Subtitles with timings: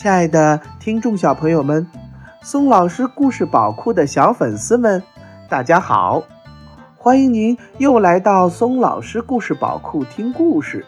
[0.00, 1.86] 亲爱的听众小朋友们，
[2.40, 5.02] 松老师故事宝库的小粉丝们，
[5.46, 6.22] 大家好！
[6.96, 10.86] 欢迎您又来到松老师故事宝库听故事。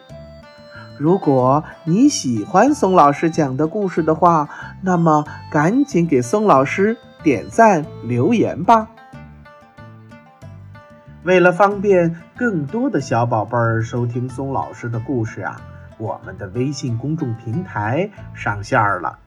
[0.97, 4.49] 如果你喜欢松老师讲的故事的话，
[4.81, 8.87] 那么赶紧给松老师点赞留言吧。
[11.21, 15.61] 为了方便更多的小宝贝儿收听松老师的故事啊，
[15.97, 19.19] 我们的微信公众平台上线了，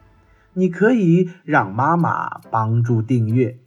[0.52, 3.58] 你可以让妈妈帮助订阅。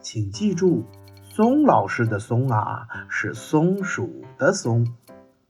[0.00, 0.84] 请记住，
[1.22, 4.86] 松老师的“松”啊，是松鼠的“松”。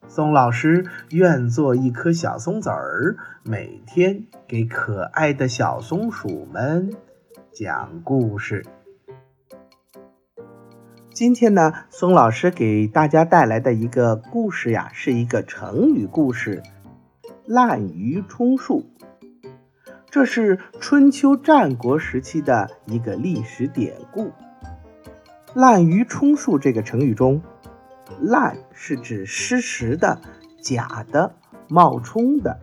[0.06, 6.94] 松老师愿做一颗小松子儿，每天给可爱的小松鼠们
[7.52, 8.64] 讲故事。
[11.14, 16.60] 今天呢，松老师给大家带来的一个故事呀，是一个成语故事
[17.46, 18.84] “滥竽充数”。
[20.10, 24.32] 这是春秋战国时期的一个历史典故。
[25.54, 27.40] “滥竽充数”这个成语中
[28.20, 30.20] ，“滥”是指失实的、
[30.60, 31.36] 假的、
[31.68, 32.58] 冒充的；“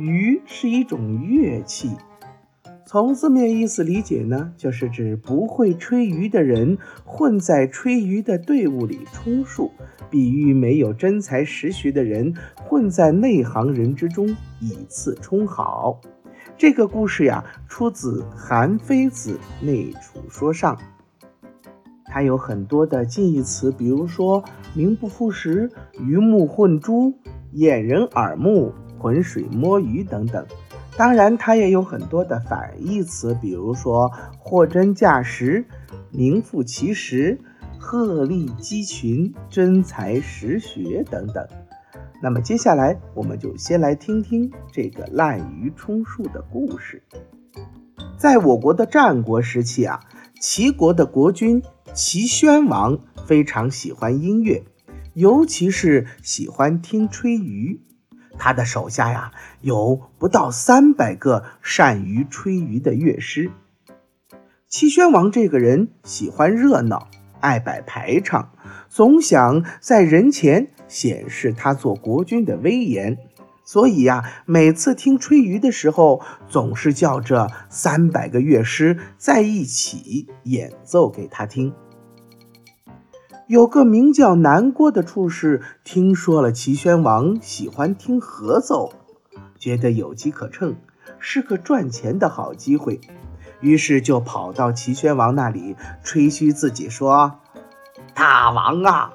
[0.00, 1.90] 竽”是一种乐器。
[2.92, 6.76] 从字面意思理解呢，就是指不会吹竽的人
[7.06, 9.72] 混在吹竽的队伍里充数，
[10.10, 14.28] 比喻没有真才实学的人混在内行人之中
[14.60, 16.02] 以次充好。
[16.58, 20.76] 这个故事呀，出自《韩非子·内储说上》，
[22.04, 24.44] 它有很多的近义词，比如说
[24.76, 27.14] “名不副实”“鱼目混珠
[27.52, 28.70] ”“掩人耳目
[29.00, 30.46] ”“浑水摸鱼”等等。
[30.96, 35.64] 当然，它也有很多的反义词，比如说货真价实、
[36.10, 37.40] 名副其实、
[37.78, 41.48] 鹤立鸡群、真才实学等等。
[42.22, 47.02] 那么接下来，我们就先来听听这个滥竽充数的故事。
[48.16, 50.00] 在我国的战国时期啊，
[50.40, 51.62] 齐国的国君
[51.94, 54.62] 齐宣王非常喜欢音乐，
[55.14, 57.80] 尤其是喜欢听吹竽。
[58.38, 63.50] 他的手下呀，有不到三百个善于吹竽的乐师。
[64.68, 67.08] 齐宣王这个人喜欢热闹，
[67.40, 68.52] 爱摆排场，
[68.88, 73.18] 总想在人前显示他做国君的威严，
[73.64, 81.74] 所以呀，每次听吹竽的时候，总是叫这三百个乐师在一起演奏给他听。
[83.52, 88.94] 有个名叫南郭的处士，听说了齐宣王喜欢听合奏，
[89.58, 90.74] 觉得有机可乘，
[91.18, 92.98] 是个赚钱的好机会，
[93.60, 97.40] 于是就跑到齐宣王那里吹嘘自己说
[98.16, 99.12] ：“大王啊，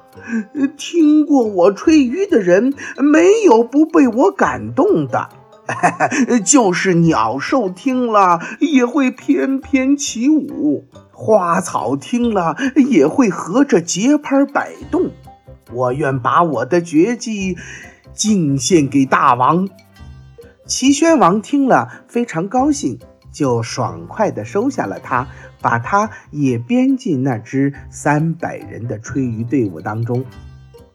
[0.76, 5.30] 听过我吹竽的人，没有不被我感动的，
[6.44, 10.86] 就是鸟兽听了也会翩翩起舞。”
[11.20, 15.10] 花草听了也会合着节拍摆动，
[15.72, 17.56] 我愿把我的绝技
[18.14, 19.68] 敬献给大王。
[20.64, 23.00] 齐宣王听了非常高兴，
[23.32, 25.26] 就爽快地收下了他，
[25.60, 30.24] 把他也编进那支三百人的吹竽队伍当中。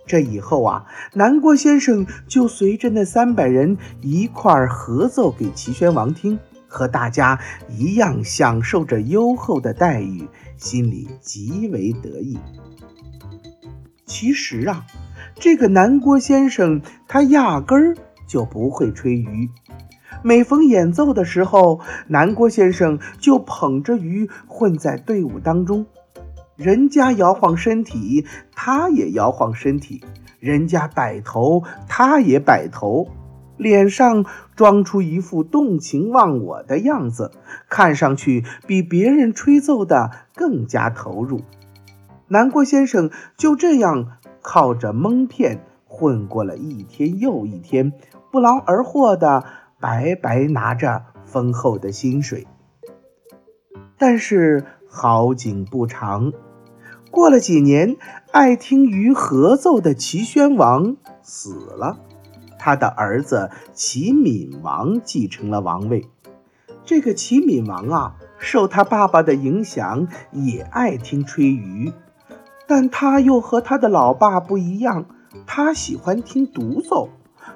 [0.06, 6.40] 这以后啊，南郭先生就随着那三百人一块儿合奏给齐宣王听。
[6.75, 10.28] 和大家一样享受着优厚的待遇，
[10.58, 12.40] 心里极为得意。
[14.08, 14.84] 其实啊，
[15.36, 17.96] 这个南郭先生他压根儿
[18.28, 19.50] 就不会吹竽。
[20.24, 25.85] 每逢演奏的时候，南郭先生就捧着竽混在队伍当中，
[26.56, 28.25] 人家摇晃身体，
[28.56, 30.03] 他也摇晃身体；
[30.40, 33.08] 人家摆头，他也摆头。
[33.56, 34.25] 脸上
[34.56, 37.31] 装出一副动情忘我的样子，
[37.69, 41.41] 看上去比别人吹奏的更加投入。
[42.28, 47.94] 南郭先生就这样靠着蒙骗混过了一天又一天，
[48.32, 49.46] 不劳而获的
[49.79, 52.47] 白白拿着丰厚的薪水。
[53.99, 56.31] 但是好景不长，
[57.09, 57.97] 过了几年，
[58.31, 61.97] 爱听竽合奏的齐宣王死了。
[62.59, 66.07] 他的儿子齐闵王继承了王位。
[66.85, 71.91] 这个齐闵王啊，受他爸爸的影响，也爱听吹竽，
[72.67, 75.05] 但他又和他的老爸不一样，
[75.47, 77.09] 他喜欢听独奏。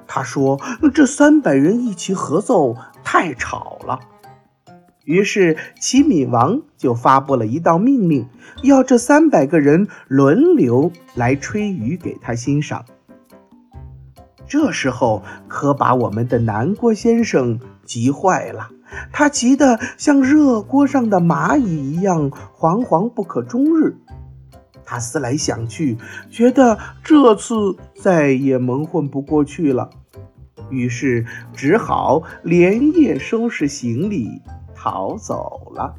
[0.08, 0.60] 他说
[0.92, 2.74] ：“这三百人一起合奏
[3.04, 4.00] 太吵了。”
[5.08, 8.26] 于是齐闵王就发布了一道命令，
[8.62, 12.84] 要这三百个人轮流来吹竽给他欣赏。
[14.46, 18.68] 这时候可把我们的南郭先生急坏了，
[19.10, 23.96] 他急得像热锅上的蚂蚁一样惶惶不可终日。
[24.84, 25.96] 他思来想去，
[26.28, 27.54] 觉得这次
[27.96, 29.88] 再也蒙混不过去了，
[30.68, 31.24] 于是
[31.54, 34.42] 只好连夜收拾行李
[34.80, 35.96] 逃走了。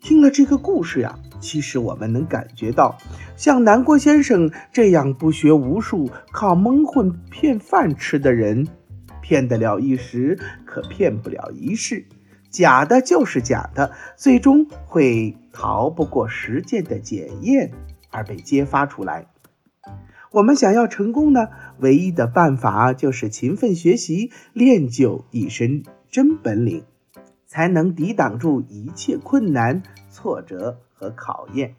[0.00, 2.96] 听了这个故事呀，其实我们能感觉到，
[3.36, 8.66] 像南郭先生这样不学无术、靠蒙混骗饭吃的人，
[9.20, 12.06] 骗得了一时，可骗不了一世。
[12.50, 17.70] 假的就是假的，最终会逃不过实践的检验
[18.10, 19.26] 而被揭发出来。
[20.32, 21.48] 我们想要成功呢，
[21.78, 26.84] 唯一的办法就是勤奋学习，练就一身真本领，
[27.46, 31.74] 才能抵挡住一切困难、挫折和考验。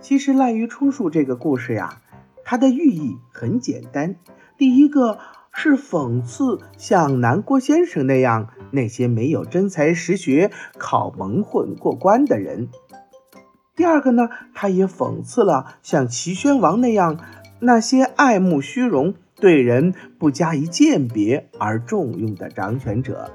[0.00, 2.02] 其实滥竽充数这个故事呀，
[2.44, 4.16] 它的寓意很简单，
[4.58, 5.18] 第一个。
[5.58, 12.68] 是讽刺像南郭先生那样那些没有真才实学、靠蒙混过关的人。
[13.76, 17.18] 第二个呢，他也讽刺了像齐宣王那样
[17.60, 23.30] 那些爱慕虚荣、对人不加以鉴别而重用的掌权者。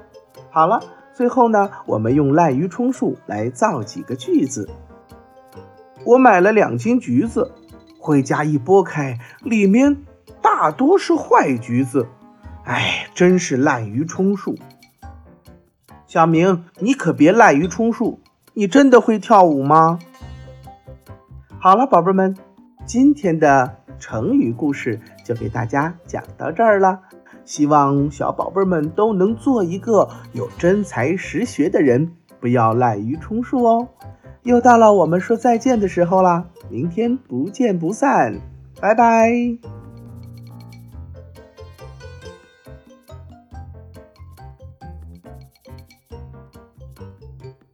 [0.50, 0.82] 好了，
[1.14, 4.68] 最后呢，我们用滥竽充数来造几个句子。
[6.04, 7.52] 我买了两斤橘子，
[7.98, 10.02] 回家一剥开，里面。
[10.40, 12.08] 大多是坏橘子，
[12.64, 14.56] 哎，真是滥竽充数。
[16.08, 18.18] 小明，你可别滥竽充数，
[18.54, 20.00] 你真的会跳舞吗？
[21.62, 22.34] 好了，宝贝们，
[22.84, 26.98] 今天的成语故事就给大家讲到这儿了。
[27.44, 32.10] 希望小宝贝们都能做一个有真才实学的人，
[32.40, 33.86] 不要滥竽充数哦。
[34.42, 38.40] 又到了我们说再见的时候啦，明天不见不散，
[38.80, 39.30] 拜拜。